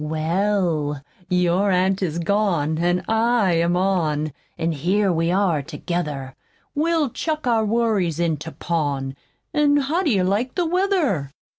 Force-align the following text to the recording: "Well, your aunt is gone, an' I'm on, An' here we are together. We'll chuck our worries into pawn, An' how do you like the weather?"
"Well, 0.03 0.99
your 1.29 1.69
aunt 1.69 2.01
is 2.01 2.17
gone, 2.17 2.79
an' 2.79 3.05
I'm 3.07 3.77
on, 3.77 4.33
An' 4.57 4.71
here 4.71 5.13
we 5.13 5.29
are 5.29 5.61
together. 5.61 6.33
We'll 6.73 7.11
chuck 7.11 7.45
our 7.45 7.63
worries 7.65 8.19
into 8.19 8.51
pawn, 8.51 9.15
An' 9.53 9.77
how 9.77 10.01
do 10.01 10.09
you 10.09 10.23
like 10.23 10.55
the 10.55 10.65
weather?" 10.65 11.29